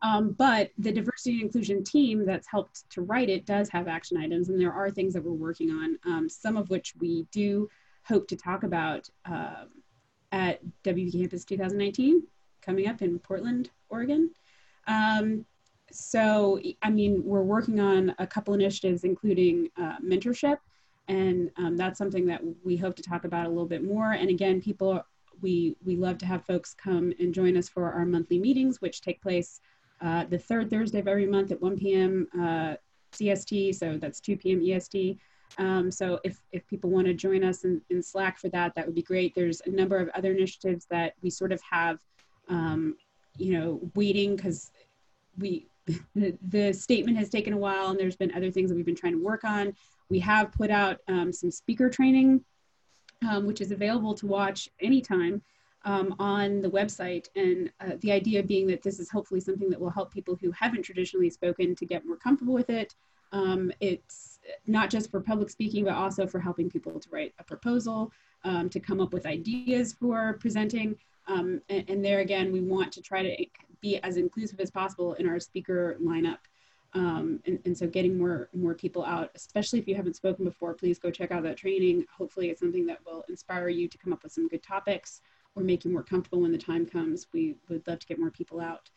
Um, 0.02 0.34
but 0.34 0.72
the 0.78 0.92
diversity 0.92 1.36
and 1.36 1.44
inclusion 1.44 1.84
team 1.84 2.26
that's 2.26 2.48
helped 2.48 2.88
to 2.92 3.02
write 3.02 3.30
it 3.30 3.46
does 3.46 3.70
have 3.70 3.88
action 3.88 4.18
items, 4.18 4.50
and 4.50 4.60
there 4.60 4.74
are 4.74 4.92
things 4.92 5.14
that 5.14 5.24
we're 5.24 5.32
working 5.32 5.72
on, 5.72 5.98
um, 6.06 6.30
some 6.30 6.58
of 6.58 6.70
which 6.70 6.94
we 7.00 7.26
do 7.32 7.68
hope 8.04 8.28
to 8.28 8.36
talk 8.36 8.64
about 8.64 9.10
uh, 9.26 9.66
at 10.32 10.60
WP 10.84 11.12
Campus 11.12 11.44
2019 11.46 12.24
coming 12.62 12.88
up 12.88 13.02
in 13.02 13.18
Portland, 13.20 13.72
Oregon. 13.90 14.30
Um, 14.88 15.46
so, 15.92 16.60
I 16.82 16.90
mean, 16.90 17.24
we're 17.24 17.44
working 17.44 17.80
on 17.80 18.14
a 18.20 18.28
couple 18.28 18.54
initiatives, 18.54 19.04
including 19.04 19.70
uh, 19.78 19.98
mentorship, 20.04 20.58
and 21.08 21.52
um, 21.58 21.78
that's 21.78 21.98
something 21.98 22.26
that 22.28 22.42
we 22.64 22.78
hope 22.78 22.96
to 22.96 23.04
talk 23.04 23.26
about 23.26 23.46
a 23.46 23.50
little 23.50 23.68
bit 23.68 23.84
more. 23.84 24.12
And 24.12 24.30
again, 24.30 24.62
people, 24.62 25.04
we 25.42 25.76
we 25.84 25.96
love 25.96 26.18
to 26.20 26.26
have 26.26 26.46
folks 26.46 26.74
come 26.74 27.14
and 27.20 27.34
join 27.34 27.58
us 27.58 27.70
for 27.70 27.92
our 27.92 28.06
monthly 28.06 28.40
meetings, 28.40 28.82
which 28.82 29.02
take 29.02 29.22
place 29.22 29.60
uh, 30.02 30.26
the 30.26 30.38
third 30.38 30.70
Thursday 30.70 31.00
of 31.00 31.08
every 31.08 31.28
month 31.28 31.52
at 31.52 31.62
1 31.62 31.78
p.m. 31.78 32.28
Uh, 32.34 32.76
CST, 33.14 33.76
so 33.76 33.98
that's 33.98 34.20
2 34.20 34.38
p.m. 34.38 34.62
EST. 34.64 35.18
Um, 35.58 35.90
so 35.92 36.20
if, 36.24 36.40
if 36.52 36.68
people 36.68 36.90
want 36.90 37.08
to 37.08 37.14
join 37.14 37.44
us 37.44 37.64
in, 37.64 37.82
in 37.90 38.02
Slack 38.04 38.40
for 38.40 38.50
that, 38.50 38.76
that 38.76 38.86
would 38.86 38.96
be 38.96 39.02
great. 39.02 39.34
There's 39.36 39.62
a 39.66 39.70
number 39.70 39.98
of 39.98 40.10
other 40.10 40.34
initiatives 40.34 40.86
that 40.90 41.14
we 41.22 41.30
sort 41.30 41.52
of 41.52 41.62
have, 41.70 42.00
um, 42.50 42.98
you 43.38 43.54
know, 43.54 43.80
waiting 43.96 44.36
because 44.36 44.72
we 45.38 45.68
the, 46.16 46.36
the 46.50 46.74
statement 46.74 47.18
has 47.18 47.30
taken 47.30 47.54
a 47.54 47.58
while 47.58 47.90
and 47.90 48.00
there's 48.00 48.16
been 48.16 48.34
other 48.34 48.50
things 48.50 48.70
that 48.70 48.76
we've 48.76 48.86
been 48.86 48.96
trying 48.96 49.14
to 49.14 49.24
work 49.24 49.44
on. 49.44 49.74
We 50.10 50.20
have 50.20 50.52
put 50.52 50.70
out 50.70 50.98
um, 51.08 51.32
some 51.34 51.52
speaker 51.52 51.90
training, 51.90 52.44
um, 53.28 53.46
which 53.46 53.62
is 53.62 53.72
available 53.72 54.14
to 54.16 54.28
watch 54.28 54.70
anytime 54.82 55.42
um, 55.86 56.16
on 56.20 56.62
the 56.62 56.70
website. 56.70 57.28
And 57.36 57.72
uh, 57.80 57.98
the 58.02 58.12
idea 58.12 58.44
being 58.44 58.68
that 58.68 58.82
this 58.82 59.00
is 59.00 59.10
hopefully 59.10 59.40
something 59.40 59.70
that 59.70 59.80
will 59.80 59.90
help 59.90 60.14
people 60.14 60.36
who 60.36 60.52
haven't 60.52 60.84
traditionally 60.84 61.30
spoken 61.30 61.76
to 61.76 61.86
get 61.86 62.06
more 62.06 62.18
comfortable 62.18 62.54
with 62.54 62.70
it. 62.70 62.96
Um, 63.32 63.72
it's 63.80 64.40
not 64.68 64.90
just 64.90 65.12
for 65.12 65.22
public 65.22 65.50
speaking, 65.50 65.86
but 65.86 65.94
also 65.94 66.28
for 66.28 66.40
helping 66.40 66.70
people 66.70 67.00
to 67.00 67.10
write 67.12 67.34
a 67.40 67.44
proposal, 67.44 68.12
um, 68.44 68.70
to 68.70 68.80
come 68.80 69.02
up 69.02 69.14
with 69.14 69.26
ideas 69.26 69.94
for 69.94 70.38
presenting. 70.40 70.96
Um, 71.28 71.62
and, 71.70 71.90
and, 71.90 72.06
there 72.06 72.20
again, 72.20 72.52
we 72.52 72.62
want 72.62 72.92
to 72.94 73.02
try 73.02 73.24
to 73.24 73.46
be 73.82 73.98
as 73.98 74.18
inclusive 74.18 74.60
as 74.60 74.70
possible 74.70 75.14
in 75.16 75.28
our 75.28 75.40
speaker 75.40 75.98
lineup. 76.02 76.38
Um, 76.96 77.42
and, 77.46 77.60
and, 77.66 77.78
so 77.78 77.88
getting 77.88 78.18
more 78.18 78.50
more 78.54 78.74
people 78.74 79.04
out, 79.04 79.30
especially 79.36 79.80
if 79.80 79.88
you 79.88 79.96
haven't 79.96 80.16
spoken 80.16 80.46
before, 80.46 80.74
please 80.74 80.98
go 80.98 81.12
check 81.12 81.30
out 81.30 81.44
that 81.44 81.58
training. 81.58 82.06
Hopefully 82.18 82.50
it's 82.50 82.62
something 82.62 82.86
that 82.86 83.00
will 83.06 83.26
inspire 83.28 83.68
you 83.68 83.90
to 83.90 83.98
come 83.98 84.14
up 84.14 84.24
with 84.24 84.32
some 84.32 84.48
good 84.48 84.64
topics 84.64 85.20
or 85.56 85.64
make 85.64 85.84
you 85.84 85.92
more 85.92 86.04
comfortable 86.04 86.42
when 86.42 86.54
the 86.54 86.58
time 86.58 86.86
comes. 86.86 87.28
We 87.34 87.58
would 87.68 87.86
love 87.86 88.00
to 88.00 88.08
get 88.08 88.18
more 88.18 88.32
people 88.32 88.62
out. 88.62 88.90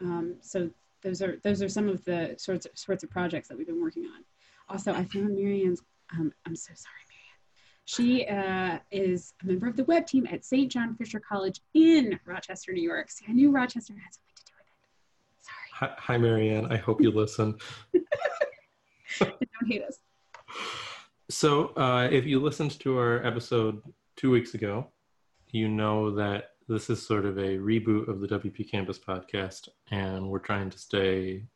Um, 0.00 0.36
so 0.40 0.70
those 1.02 1.20
are 1.20 1.40
those 1.44 1.62
are 1.62 1.68
some 1.68 1.90
of 1.90 2.02
the 2.04 2.34
sorts 2.38 2.64
of, 2.64 2.72
sorts 2.74 3.04
of 3.04 3.10
projects 3.10 3.48
that 3.48 3.58
we've 3.58 3.66
been 3.66 3.82
working 3.82 4.06
on. 4.06 4.24
Also, 4.70 4.92
I 4.94 5.04
found 5.04 5.36
Marianne's. 5.36 5.82
Um, 6.14 6.32
I'm 6.46 6.56
so 6.56 6.72
sorry. 6.74 7.02
She 7.84 8.26
uh, 8.26 8.78
is 8.90 9.34
a 9.42 9.46
member 9.46 9.66
of 9.66 9.76
the 9.76 9.84
web 9.84 10.06
team 10.06 10.26
at 10.30 10.44
St. 10.44 10.70
John 10.70 10.94
Fisher 10.94 11.20
College 11.20 11.60
in 11.74 12.18
Rochester, 12.24 12.72
New 12.72 12.82
York. 12.82 13.10
See, 13.10 13.24
I 13.28 13.32
knew 13.32 13.50
Rochester 13.50 13.94
had 13.94 14.14
something 14.14 14.34
to 14.36 14.44
do 14.46 14.52
with 14.56 14.66
it. 14.66 15.44
Sorry. 15.44 15.71
Hi, 15.82 15.90
hi 15.98 16.16
Marianne. 16.16 16.66
I 16.66 16.76
hope 16.76 17.02
you 17.02 17.10
listen. 17.10 17.56
don't 19.18 19.34
hate 19.66 19.82
us. 19.82 19.98
So, 21.28 21.74
uh, 21.74 22.08
if 22.08 22.24
you 22.24 22.38
listened 22.38 22.78
to 22.78 22.96
our 22.98 23.26
episode 23.26 23.82
two 24.14 24.30
weeks 24.30 24.54
ago, 24.54 24.86
you 25.50 25.66
know 25.66 26.14
that 26.14 26.50
this 26.68 26.88
is 26.88 27.04
sort 27.04 27.26
of 27.26 27.36
a 27.36 27.58
reboot 27.58 28.06
of 28.06 28.20
the 28.20 28.28
WP 28.28 28.70
Campus 28.70 28.96
podcast, 28.96 29.70
and 29.90 30.28
we're 30.28 30.38
trying 30.38 30.70
to 30.70 30.78
stay 30.78 31.46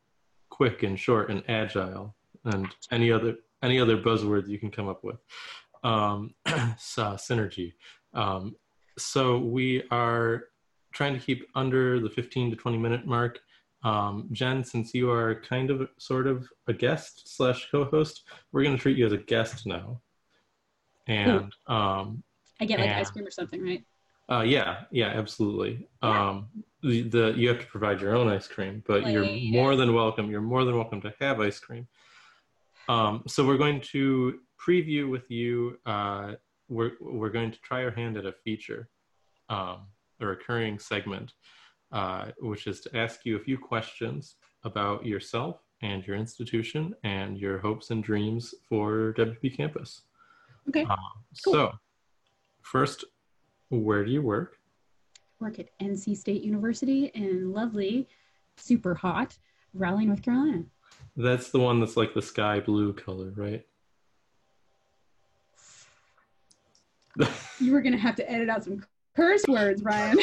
quick 0.49 0.83
and 0.83 0.99
short 0.99 1.31
and 1.31 1.41
agile, 1.47 2.13
and 2.43 2.67
any 2.91 3.13
other 3.13 3.37
any 3.63 3.79
other 3.79 3.95
buzzwords 3.95 4.49
you 4.49 4.59
can 4.59 4.71
come 4.71 4.89
up 4.89 5.05
with. 5.05 5.23
Um, 5.85 6.35
so, 6.77 7.13
synergy. 7.13 7.75
Um, 8.13 8.57
so 8.97 9.39
we 9.39 9.83
are 9.89 10.49
trying 10.91 11.13
to 11.13 11.19
keep 11.25 11.47
under 11.55 12.01
the 12.01 12.09
15 12.09 12.49
to 12.49 12.57
20 12.57 12.77
minute 12.77 13.05
mark. 13.05 13.39
Um, 13.83 14.27
Jen, 14.31 14.63
since 14.63 14.93
you 14.93 15.09
are 15.11 15.41
kind 15.41 15.69
of 15.69 15.87
sort 15.97 16.27
of 16.27 16.47
a 16.67 16.73
guest 16.73 17.35
slash 17.35 17.69
co-host, 17.71 18.23
we're 18.51 18.63
going 18.63 18.75
to 18.75 18.81
treat 18.81 18.97
you 18.97 19.05
as 19.05 19.13
a 19.13 19.17
guest 19.17 19.65
now. 19.65 20.01
And 21.07 21.53
um, 21.67 22.23
I 22.59 22.65
get 22.65 22.79
like 22.79 22.89
and, 22.89 22.99
ice 22.99 23.11
cream 23.11 23.25
or 23.25 23.31
something, 23.31 23.63
right? 23.63 23.83
Uh, 24.29 24.41
yeah, 24.41 24.83
yeah, 24.91 25.07
absolutely. 25.07 25.87
Yeah. 26.03 26.29
Um, 26.29 26.47
the, 26.83 27.03
the 27.03 27.33
you 27.37 27.47
have 27.49 27.59
to 27.59 27.65
provide 27.67 28.01
your 28.01 28.15
own 28.15 28.27
ice 28.27 28.47
cream, 28.47 28.83
but 28.85 29.07
you're 29.07 29.25
more 29.25 29.75
than 29.75 29.93
welcome. 29.93 30.29
You're 30.29 30.41
more 30.41 30.65
than 30.65 30.75
welcome 30.75 31.01
to 31.01 31.13
have 31.19 31.39
ice 31.39 31.59
cream. 31.59 31.87
Um, 32.89 33.23
so 33.27 33.45
we're 33.45 33.57
going 33.57 33.81
to 33.91 34.39
preview 34.65 35.09
with 35.09 35.29
you. 35.29 35.79
Uh, 35.85 36.33
we're 36.69 36.91
we're 36.99 37.29
going 37.29 37.51
to 37.51 37.59
try 37.61 37.83
our 37.83 37.91
hand 37.91 38.17
at 38.17 38.25
a 38.25 38.33
feature, 38.43 38.89
um, 39.49 39.87
a 40.19 40.25
recurring 40.25 40.77
segment, 40.79 41.33
uh, 41.91 42.31
which 42.39 42.67
is 42.67 42.81
to 42.81 42.97
ask 42.97 43.25
you 43.25 43.37
a 43.37 43.39
few 43.39 43.57
questions 43.57 44.35
about 44.63 45.05
yourself 45.05 45.61
and 45.81 46.05
your 46.05 46.15
institution 46.15 46.93
and 47.03 47.37
your 47.37 47.59
hopes 47.59 47.91
and 47.91 48.03
dreams 48.03 48.53
for 48.67 49.13
WP 49.17 49.55
Campus. 49.55 50.01
Okay. 50.69 50.85
Uh, 50.89 50.95
cool. 51.43 51.53
So, 51.53 51.71
first 52.61 53.05
where 53.69 54.05
do 54.05 54.11
you 54.11 54.21
work? 54.21 54.57
Work 55.39 55.59
at 55.59 55.77
NC 55.79 56.17
State 56.17 56.41
University 56.41 57.11
in 57.13 57.53
lovely, 57.53 58.07
super 58.55 58.95
hot 58.95 59.37
Raleigh, 59.73 60.05
North 60.05 60.21
Carolina. 60.21 60.63
That's 61.15 61.49
the 61.49 61.59
one 61.59 61.79
that's 61.79 61.97
like 61.97 62.13
the 62.13 62.21
sky 62.21 62.59
blue 62.59 62.93
color, 62.93 63.33
right? 63.35 63.65
you 67.59 67.71
were 67.71 67.81
going 67.81 67.93
to 67.93 67.99
have 67.99 68.15
to 68.15 68.31
edit 68.31 68.49
out 68.49 68.63
some 68.63 68.83
curse 69.17 69.43
words, 69.47 69.83
Ryan. 69.83 70.19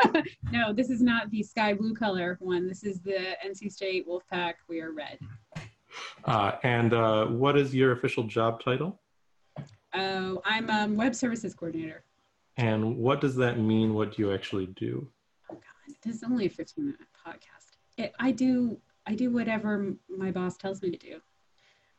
no, 0.50 0.72
this 0.72 0.90
is 0.90 1.00
not 1.00 1.30
the 1.30 1.42
sky 1.42 1.72
blue 1.72 1.94
color 1.94 2.36
one. 2.40 2.66
This 2.66 2.82
is 2.82 3.00
the 3.00 3.36
NC 3.46 3.70
State 3.70 4.06
Wolfpack. 4.06 4.54
We 4.68 4.80
are 4.80 4.92
red. 4.92 5.18
Uh, 6.24 6.52
and 6.64 6.92
uh, 6.92 7.26
what 7.26 7.56
is 7.56 7.72
your 7.74 7.92
official 7.92 8.24
job 8.24 8.62
title? 8.62 9.00
Oh, 9.94 10.42
I'm 10.44 10.68
a 10.70 10.72
um, 10.72 10.96
web 10.96 11.14
services 11.14 11.54
coordinator. 11.54 12.02
And 12.56 12.96
what 12.96 13.20
does 13.20 13.36
that 13.36 13.58
mean? 13.58 13.94
What 13.94 14.16
do 14.16 14.22
you 14.22 14.32
actually 14.32 14.66
do? 14.66 15.08
Oh 15.50 15.54
God, 15.54 15.96
this 16.02 16.16
is 16.16 16.24
only 16.24 16.46
a 16.46 16.50
15 16.50 16.84
minute 16.84 17.00
podcast. 17.26 17.76
It, 17.96 18.12
I 18.18 18.32
do 18.32 18.78
I 19.06 19.14
do 19.14 19.30
whatever 19.30 19.94
my 20.08 20.30
boss 20.30 20.56
tells 20.56 20.82
me 20.82 20.90
to 20.90 20.98
do. 20.98 21.20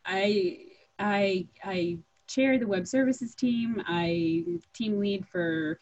I 0.06 0.58
I 1.00 1.48
I 1.64 2.00
chair 2.28 2.58
the 2.58 2.68
web 2.68 2.88
services 2.88 3.34
team. 3.34 3.82
I 3.88 4.44
team 4.74 5.00
lead 5.00 5.28
for 5.28 5.80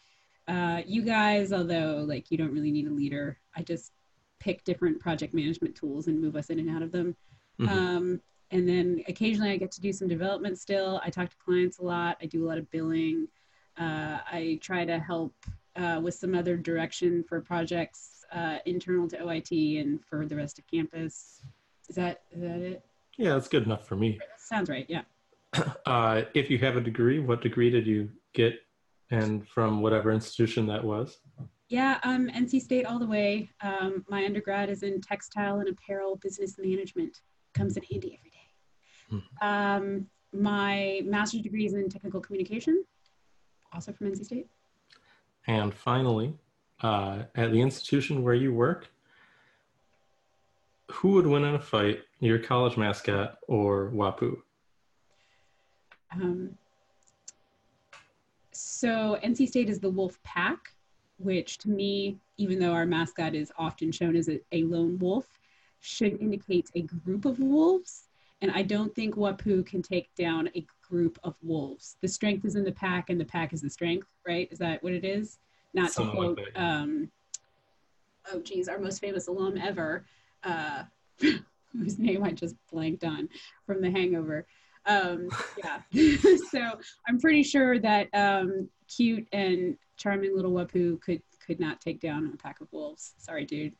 uh, 0.48 0.82
you 0.86 1.02
guys, 1.02 1.52
although 1.52 2.04
like 2.06 2.30
you 2.30 2.38
don't 2.38 2.52
really 2.52 2.72
need 2.72 2.86
a 2.86 2.90
leader. 2.90 3.38
I 3.56 3.62
just 3.62 3.92
pick 4.40 4.64
different 4.64 4.98
project 5.00 5.34
management 5.34 5.76
tools 5.76 6.08
and 6.08 6.20
move 6.20 6.36
us 6.36 6.50
in 6.50 6.58
and 6.58 6.70
out 6.70 6.82
of 6.82 6.90
them. 6.90 7.16
Mm-hmm. 7.60 7.78
Um, 7.78 8.20
and 8.50 8.68
then 8.68 9.02
occasionally 9.08 9.50
I 9.50 9.56
get 9.56 9.70
to 9.72 9.80
do 9.80 9.92
some 9.92 10.08
development 10.08 10.58
still. 10.58 11.00
I 11.04 11.10
talk 11.10 11.30
to 11.30 11.36
clients 11.36 11.78
a 11.78 11.84
lot. 11.84 12.18
I 12.20 12.26
do 12.26 12.44
a 12.44 12.48
lot 12.48 12.58
of 12.58 12.70
billing. 12.70 13.28
Uh, 13.78 14.18
I 14.30 14.58
try 14.60 14.84
to 14.84 14.98
help 14.98 15.34
uh, 15.76 16.00
with 16.02 16.14
some 16.14 16.34
other 16.34 16.56
direction 16.56 17.24
for 17.26 17.40
projects 17.40 18.24
uh, 18.32 18.58
internal 18.66 19.08
to 19.08 19.18
OIT 19.18 19.80
and 19.80 20.04
for 20.04 20.26
the 20.26 20.36
rest 20.36 20.58
of 20.58 20.66
campus. 20.66 21.42
Is 21.88 21.96
that 21.96 22.22
is 22.30 22.40
that 22.42 22.60
it? 22.60 22.84
Yeah, 23.16 23.34
that's 23.34 23.48
good 23.48 23.64
enough 23.64 23.86
for 23.86 23.96
me. 23.96 24.18
Sounds 24.38 24.68
right. 24.68 24.86
Yeah. 24.88 25.02
Uh, 25.84 26.22
if 26.32 26.48
you 26.48 26.56
have 26.56 26.76
a 26.76 26.80
degree, 26.80 27.18
what 27.18 27.42
degree 27.42 27.68
did 27.68 27.86
you 27.86 28.08
get, 28.32 28.54
and 29.12 29.46
from 29.46 29.80
whatever 29.80 30.10
institution 30.10 30.66
that 30.66 30.82
was? 30.82 31.18
Yeah, 31.68 31.98
um, 32.02 32.28
NC 32.28 32.60
State 32.60 32.84
all 32.84 32.98
the 32.98 33.06
way. 33.06 33.48
Um, 33.62 34.04
my 34.08 34.24
undergrad 34.24 34.68
is 34.68 34.82
in 34.82 35.00
textile 35.00 35.60
and 35.60 35.68
apparel 35.68 36.16
business 36.16 36.56
management. 36.58 37.20
Comes 37.54 37.76
in 37.76 37.84
handy 37.90 38.18
every 38.18 38.30
day. 38.30 39.22
Hmm. 39.40 39.46
Um, 39.46 40.06
my 40.32 41.02
master's 41.04 41.42
degree 41.42 41.66
is 41.66 41.74
in 41.74 41.88
technical 41.88 42.20
communication 42.20 42.84
also 43.74 43.92
from 43.92 44.08
NC 44.08 44.24
State. 44.24 44.46
And 45.46 45.74
finally, 45.74 46.34
uh, 46.82 47.22
at 47.34 47.52
the 47.52 47.60
institution 47.60 48.22
where 48.22 48.34
you 48.34 48.52
work, 48.52 48.88
who 50.90 51.12
would 51.12 51.26
win 51.26 51.44
in 51.44 51.54
a 51.54 51.60
fight, 51.60 52.00
your 52.20 52.38
college 52.38 52.76
mascot 52.76 53.38
or 53.48 53.90
Wapuu? 53.90 54.36
Um, 56.12 56.50
so 58.62 59.18
NC 59.24 59.48
State 59.48 59.68
is 59.68 59.80
the 59.80 59.90
Wolf 59.90 60.22
Pack, 60.22 60.74
which 61.18 61.58
to 61.58 61.68
me, 61.68 62.18
even 62.36 62.58
though 62.58 62.72
our 62.72 62.86
mascot 62.86 63.34
is 63.34 63.52
often 63.58 63.90
shown 63.90 64.14
as 64.14 64.28
a, 64.28 64.40
a 64.52 64.62
lone 64.64 64.98
wolf, 64.98 65.26
should 65.80 66.20
indicate 66.20 66.70
a 66.74 66.82
group 66.82 67.24
of 67.24 67.40
wolves. 67.40 68.08
And 68.40 68.50
I 68.50 68.62
don't 68.62 68.94
think 68.94 69.16
Wapuu 69.16 69.66
can 69.66 69.82
take 69.82 70.14
down 70.14 70.48
a 70.54 70.64
group 70.88 71.18
of 71.24 71.34
wolves. 71.42 71.96
The 72.00 72.08
strength 72.08 72.44
is 72.44 72.54
in 72.54 72.64
the 72.64 72.72
pack, 72.72 73.10
and 73.10 73.20
the 73.20 73.24
pack 73.24 73.52
is 73.52 73.62
the 73.62 73.70
strength, 73.70 74.08
right? 74.26 74.48
Is 74.50 74.58
that 74.58 74.82
what 74.82 74.92
it 74.92 75.04
is? 75.04 75.38
Not 75.74 75.92
to 75.92 76.10
quote, 76.10 76.40
um, 76.54 77.10
oh 78.32 78.40
geez, 78.40 78.68
our 78.68 78.78
most 78.78 79.00
famous 79.00 79.26
alum 79.26 79.56
ever, 79.58 80.04
uh, 80.44 80.84
whose 81.72 81.98
name 81.98 82.22
I 82.22 82.30
just 82.30 82.54
blanked 82.70 83.04
on 83.04 83.28
from 83.66 83.80
The 83.80 83.90
Hangover. 83.90 84.46
Um, 84.86 85.28
yeah, 85.64 85.80
so 86.50 86.78
I'm 87.08 87.20
pretty 87.20 87.42
sure 87.42 87.78
that 87.78 88.08
um, 88.12 88.68
cute 88.88 89.26
and 89.32 89.76
charming 89.96 90.34
little 90.34 90.52
Wapuu 90.52 91.00
could 91.00 91.22
could 91.44 91.60
not 91.60 91.80
take 91.80 92.00
down 92.00 92.30
a 92.32 92.36
pack 92.36 92.60
of 92.60 92.68
wolves. 92.72 93.14
Sorry, 93.18 93.44
dude. 93.44 93.74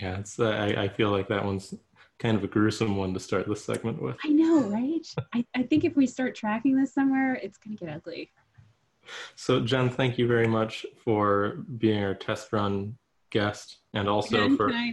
Yeah, 0.00 0.18
it's 0.18 0.38
uh, 0.38 0.50
I, 0.50 0.84
I 0.84 0.88
feel 0.88 1.10
like 1.10 1.28
that 1.28 1.44
one's 1.44 1.74
kind 2.18 2.36
of 2.36 2.44
a 2.44 2.46
gruesome 2.46 2.96
one 2.96 3.12
to 3.14 3.20
start 3.20 3.48
this 3.48 3.64
segment 3.64 4.00
with. 4.00 4.16
I 4.24 4.28
know, 4.28 4.60
right? 4.62 5.06
I, 5.34 5.44
I 5.54 5.62
think 5.64 5.84
if 5.84 5.96
we 5.96 6.06
start 6.06 6.34
tracking 6.34 6.76
this 6.76 6.94
somewhere, 6.94 7.34
it's 7.34 7.58
gonna 7.58 7.76
get 7.76 7.88
ugly. 7.88 8.30
So 9.34 9.60
Jen, 9.60 9.90
thank 9.90 10.18
you 10.18 10.26
very 10.28 10.46
much 10.46 10.86
for 11.04 11.64
being 11.78 12.02
our 12.02 12.14
test 12.14 12.52
run 12.52 12.96
guest 13.30 13.78
and 13.94 14.08
also 14.08 14.56
for 14.56 14.68
can 14.68 14.76
I 14.76 14.90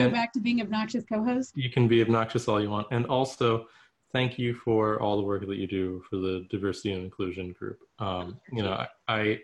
go 0.00 0.04
and- 0.04 0.12
back 0.12 0.32
to 0.32 0.40
being 0.40 0.60
obnoxious 0.60 1.04
co-host? 1.04 1.52
you 1.56 1.70
can 1.70 1.88
be 1.88 2.00
obnoxious 2.00 2.48
all 2.48 2.60
you 2.60 2.70
want 2.70 2.86
and 2.90 3.04
also 3.06 3.66
thank 4.12 4.38
you 4.38 4.54
for 4.54 5.00
all 5.00 5.16
the 5.16 5.22
work 5.22 5.46
that 5.46 5.56
you 5.56 5.66
do 5.66 6.02
for 6.08 6.16
the 6.16 6.46
diversity 6.50 6.92
and 6.92 7.04
inclusion 7.04 7.52
group 7.52 7.78
um, 7.98 8.40
you 8.52 8.62
know 8.62 8.84
I, 9.08 9.40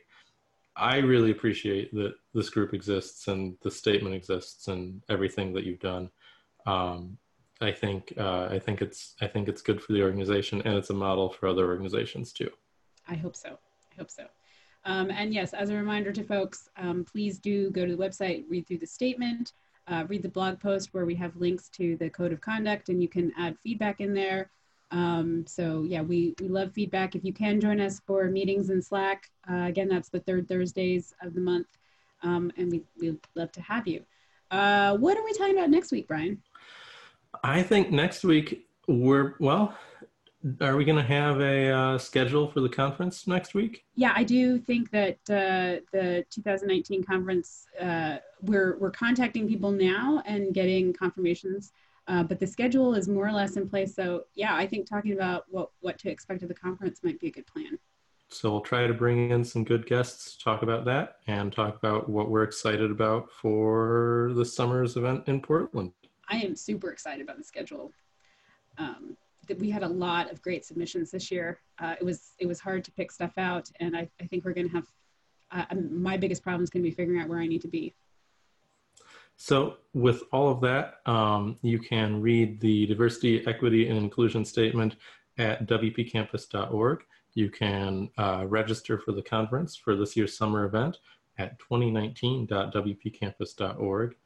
I 0.76 0.99
really 0.99 1.30
appreciate 1.30 1.92
that 1.94 2.14
this 2.35 2.50
group 2.50 2.75
exists 2.75 3.28
and 3.28 3.56
the 3.62 3.70
statement 3.70 4.14
exists 4.14 4.68
and 4.68 5.02
everything 5.08 5.52
that 5.54 5.64
you've 5.64 5.80
done 5.80 6.11
um, 6.66 7.18
i 7.61 7.73
think 7.73 8.12
uh, 8.18 8.49
i 8.50 8.58
think 8.58 8.82
it's 8.82 9.14
i 9.20 9.26
think 9.26 9.49
it's 9.49 9.62
good 9.62 9.82
for 9.82 9.92
the 9.92 10.02
organization 10.02 10.62
and 10.64 10.75
it's 10.75 10.90
a 10.90 10.94
model 10.94 11.30
for 11.30 11.49
other 11.49 11.66
organizations 11.66 12.32
too 12.32 12.50
I 13.08 13.14
hope 13.14 13.37
so. 13.37 13.50
I 13.50 13.94
hope 13.99 14.11
so. 14.11 14.26
Um, 14.85 15.11
and 15.11 15.35
yes, 15.35 15.52
as 15.52 15.70
a 15.70 15.75
reminder 15.75 16.12
to 16.12 16.23
folks, 16.23 16.68
um, 16.76 17.04
please 17.04 17.38
do 17.38 17.70
go 17.70 17.85
to 17.85 17.96
the 17.96 18.02
website, 18.02 18.44
read 18.49 18.66
through 18.66 18.78
the 18.78 18.87
statement, 18.87 19.52
uh, 19.88 20.04
read 20.08 20.23
the 20.23 20.28
blog 20.28 20.61
post 20.61 20.90
where 20.92 21.06
we 21.06 21.14
have 21.16 21.37
links 21.37 21.68
to 21.70 21.96
the 21.96 22.11
code 22.11 22.32
of 22.32 22.40
conduct, 22.40 22.88
and 22.88 23.02
you 23.02 23.08
can 23.08 23.32
add 23.38 23.58
feedback 23.58 24.00
in 24.00 24.14
there. 24.14 24.50
Um, 24.90 25.45
so 25.47 25.83
yeah, 25.83 26.02
we, 26.02 26.35
we 26.40 26.49
love 26.49 26.73
feedback. 26.73 27.14
If 27.14 27.25
you 27.25 27.33
can 27.33 27.61
join 27.61 27.81
us 27.81 28.00
for 28.07 28.28
meetings 28.31 28.71
in 28.71 28.81
Slack, 28.81 29.31
uh, 29.50 29.64
again, 29.64 29.88
that's 29.88 30.09
the 30.09 30.21
third 30.21 30.49
Thursdays 30.49 31.14
of 31.23 31.35
the 31.35 31.40
month, 31.40 31.66
um, 32.23 32.52
and 32.57 32.71
we, 32.71 32.83
we'd 32.99 33.19
love 33.35 33.52
to 33.52 33.61
have 33.61 33.88
you. 33.88 34.05
Uh, 34.50 34.97
what 34.97 35.16
are 35.16 35.25
we 35.25 35.33
talking 35.33 35.57
about 35.57 35.71
next 35.71 35.90
week, 35.90 36.07
Brian? 36.07 36.40
i 37.45 37.62
think 37.62 37.90
next 37.90 38.25
week 38.25 38.66
we're 38.88 39.35
well 39.40 39.75
are 40.61 40.76
we 40.76 40.85
going 40.85 40.97
to 40.97 41.02
have 41.02 41.40
a 41.40 41.71
uh, 41.71 41.99
schedule 41.99 42.49
for 42.49 42.61
the 42.61 42.69
conference 42.69 43.26
next 43.26 43.52
week 43.52 43.85
Yeah, 43.97 44.12
I 44.14 44.23
do 44.23 44.59
think 44.59 44.90
that 44.93 45.19
uh, 45.28 45.83
the 45.93 46.25
2019 46.31 47.02
conference, 47.02 47.66
uh, 47.81 48.19
we're, 48.43 48.76
we're 48.78 48.93
contacting 48.93 49.49
people 49.49 49.73
now 49.73 50.23
and 50.25 50.55
getting 50.55 50.93
confirmations, 50.93 51.73
uh, 52.08 52.22
but 52.22 52.38
the 52.38 52.46
schedule 52.46 52.94
is 52.94 53.08
more 53.08 53.26
or 53.26 53.32
less 53.32 53.56
in 53.56 53.68
place. 53.68 53.94
So 53.94 54.25
yeah, 54.34 54.54
I 54.54 54.66
think 54.66 54.88
talking 54.88 55.12
about 55.12 55.44
what, 55.48 55.70
what 55.80 55.98
to 56.00 56.10
expect 56.10 56.42
at 56.42 56.48
the 56.48 56.54
conference 56.54 57.00
might 57.02 57.18
be 57.18 57.28
a 57.28 57.32
good 57.32 57.46
plan. 57.46 57.78
So 58.28 58.50
we'll 58.50 58.60
try 58.60 58.86
to 58.86 58.94
bring 58.94 59.30
in 59.30 59.44
some 59.44 59.64
good 59.64 59.86
guests 59.86 60.36
to 60.36 60.44
talk 60.44 60.62
about 60.62 60.84
that 60.86 61.18
and 61.26 61.52
talk 61.52 61.76
about 61.76 62.08
what 62.08 62.28
we're 62.28 62.42
excited 62.42 62.90
about 62.90 63.30
for 63.30 64.32
the 64.34 64.44
summer's 64.44 64.96
event 64.96 65.25
in 65.28 65.40
Portland. 65.40 65.92
I 66.28 66.38
am 66.38 66.56
super 66.56 66.90
excited 66.90 67.22
about 67.22 67.38
the 67.38 67.44
schedule. 67.44 67.92
Um, 68.78 69.16
that 69.46 69.58
we 69.60 69.70
had 69.70 69.84
a 69.84 69.88
lot 69.88 70.30
of 70.32 70.42
great 70.42 70.64
submissions 70.64 71.12
this 71.12 71.30
year. 71.30 71.60
Uh, 71.78 71.94
it 72.00 72.04
was 72.04 72.32
it 72.38 72.46
was 72.46 72.58
hard 72.58 72.84
to 72.84 72.92
pick 72.92 73.12
stuff 73.12 73.32
out, 73.38 73.70
and 73.80 73.96
I, 73.96 74.08
I 74.20 74.26
think 74.26 74.44
we're 74.44 74.54
going 74.54 74.68
to 74.68 74.75
have 74.75 74.86
uh, 75.52 75.75
my 75.90 76.16
biggest 76.16 76.42
problem 76.42 76.62
is 76.62 76.70
going 76.70 76.82
to 76.82 76.90
be 76.90 76.94
figuring 76.94 77.20
out 77.20 77.28
where 77.28 77.38
I 77.38 77.46
need 77.46 77.62
to 77.62 77.68
be. 77.68 77.94
So 79.37 79.76
with 79.93 80.23
all 80.33 80.50
of 80.50 80.62
that, 80.62 81.00
um, 81.07 81.59
you 81.62 81.78
can 81.78 82.21
read 82.23 82.61
the 82.61 82.87
diversity, 82.87 83.47
equity, 83.47 83.88
and 83.88 83.99
inclusion 83.99 84.45
statement 84.45 84.97
at 85.38 85.64
wpcampus.org. 85.66 87.05
You 87.35 87.50
can 87.50 88.11
uh, 88.16 88.47
register 88.49 88.99
for 88.99 89.12
the 89.12 89.23
conference 89.23 89.76
for 89.76 89.95
this 89.95 90.17
year's 90.17 90.37
summer 90.37 90.65
event 90.65 90.99
at 91.39 91.56
2019.wpcampus.org. 91.58 94.17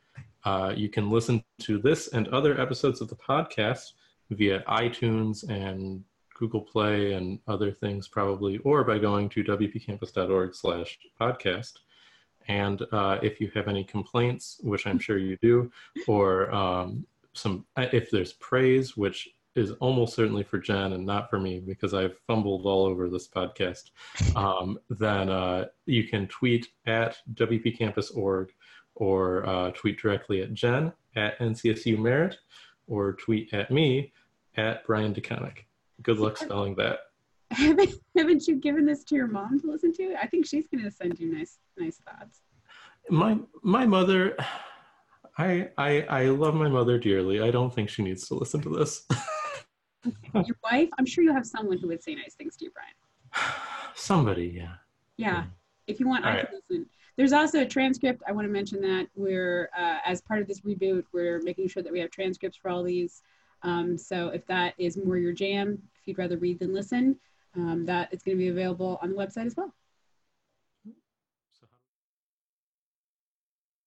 Uh, 0.44 0.72
you 0.76 0.88
can 0.88 1.10
listen 1.10 1.42
to 1.58 1.78
this 1.78 2.08
and 2.08 2.28
other 2.28 2.60
episodes 2.60 3.00
of 3.00 3.08
the 3.08 3.16
podcast 3.16 3.92
via 4.30 4.62
iTunes 4.68 5.48
and 5.48 6.04
Google 6.38 6.60
Play 6.62 7.12
and 7.12 7.38
other 7.48 7.72
things 7.72 8.08
probably, 8.08 8.58
or 8.58 8.84
by 8.84 8.98
going 8.98 9.28
to 9.30 9.42
wpcampus.org 9.44 10.54
slash 10.54 10.98
podcast. 11.20 11.72
And 12.50 12.82
uh, 12.90 13.18
if 13.22 13.40
you 13.40 13.48
have 13.54 13.68
any 13.68 13.84
complaints, 13.84 14.60
which 14.64 14.84
I'm 14.84 14.98
sure 14.98 15.18
you 15.18 15.36
do, 15.40 15.70
or 16.08 16.52
um, 16.52 17.06
some, 17.32 17.64
if 17.76 18.10
there's 18.10 18.32
praise, 18.32 18.96
which 18.96 19.28
is 19.54 19.70
almost 19.78 20.16
certainly 20.16 20.42
for 20.42 20.58
Jen 20.58 20.94
and 20.94 21.06
not 21.06 21.30
for 21.30 21.38
me 21.38 21.60
because 21.60 21.94
I've 21.94 22.18
fumbled 22.26 22.66
all 22.66 22.86
over 22.86 23.08
this 23.08 23.28
podcast, 23.28 23.90
um, 24.34 24.80
then 24.90 25.28
uh, 25.28 25.66
you 25.86 26.08
can 26.08 26.26
tweet 26.26 26.66
at 26.86 27.18
wpcampus.org 27.34 28.52
or 28.96 29.48
uh, 29.48 29.70
tweet 29.70 30.00
directly 30.00 30.42
at 30.42 30.52
Jen 30.52 30.92
at 31.14 31.38
NCSU 31.38 31.98
Merit 31.98 32.36
or 32.88 33.12
tweet 33.12 33.54
at 33.54 33.70
me 33.70 34.12
at 34.56 34.84
Brian 34.86 35.14
DeConinck. 35.14 35.58
Good 36.02 36.18
luck 36.18 36.36
spelling 36.36 36.74
that. 36.76 36.98
haven't 37.56 37.94
haven't 38.16 38.46
you 38.46 38.56
given 38.56 38.86
this 38.86 39.02
to 39.04 39.14
your 39.16 39.26
mom 39.26 39.60
to 39.60 39.70
listen 39.70 39.92
to? 39.94 40.14
I 40.20 40.26
think 40.26 40.46
she's 40.46 40.68
going 40.68 40.84
to 40.84 40.90
send 40.90 41.18
you 41.18 41.32
nice 41.32 41.58
nice 41.76 41.98
thoughts. 41.98 42.40
My 43.08 43.38
my 43.62 43.86
mother, 43.86 44.36
I 45.38 45.70
I 45.76 46.02
I 46.02 46.24
love 46.26 46.54
my 46.54 46.68
mother 46.68 46.98
dearly. 46.98 47.40
I 47.40 47.50
don't 47.50 47.74
think 47.74 47.88
she 47.88 48.02
needs 48.02 48.28
to 48.28 48.34
listen 48.34 48.60
to 48.62 48.68
this. 48.68 49.06
Your 50.34 50.56
wife, 50.70 50.88
I'm 50.98 51.06
sure 51.06 51.24
you 51.24 51.32
have 51.32 51.46
someone 51.46 51.78
who 51.78 51.88
would 51.88 52.02
say 52.02 52.14
nice 52.14 52.34
things 52.34 52.56
to 52.58 52.66
you, 52.66 52.70
Brian. 52.70 53.54
Somebody, 53.94 54.46
yeah. 54.56 54.74
Yeah, 55.16 55.44
if 55.86 56.00
you 56.00 56.08
want, 56.08 56.24
All 56.24 56.30
I 56.30 56.36
right. 56.36 56.48
can 56.48 56.60
listen. 56.70 56.86
There's 57.16 57.32
also 57.32 57.60
a 57.60 57.66
transcript. 57.66 58.22
I 58.26 58.32
want 58.32 58.46
to 58.46 58.52
mention 58.52 58.80
that 58.80 59.08
we're 59.14 59.68
uh, 59.76 59.98
as 60.06 60.22
part 60.22 60.40
of 60.40 60.48
this 60.48 60.60
reboot, 60.60 61.04
we're 61.12 61.42
making 61.42 61.68
sure 61.68 61.82
that 61.82 61.92
we 61.92 62.00
have 62.00 62.10
transcripts 62.10 62.56
for 62.56 62.70
all 62.70 62.82
these. 62.82 63.22
Um, 63.62 63.98
so 63.98 64.28
if 64.28 64.46
that 64.46 64.72
is 64.78 64.96
more 64.96 65.18
your 65.18 65.32
jam, 65.32 65.78
if 66.00 66.06
you'd 66.08 66.18
rather 66.18 66.38
read 66.38 66.60
than 66.60 66.72
listen, 66.72 67.16
um, 67.56 67.84
that 67.86 68.12
is 68.12 68.22
going 68.22 68.36
to 68.36 68.42
be 68.42 68.48
available 68.48 68.98
on 69.02 69.10
the 69.10 69.16
website 69.16 69.46
as 69.46 69.56
well. 69.56 69.74